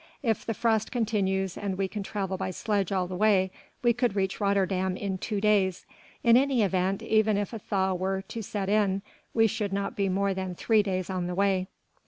[0.23, 3.51] If the frost continues and we can travel by sledge all the way
[3.83, 5.85] we could reach Rotterdam in two days;
[6.23, 9.03] in any event, even if a thaw were to set in
[9.35, 11.67] we should not be more than three days on the way."